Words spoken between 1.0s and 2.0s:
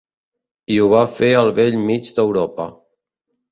fer al bell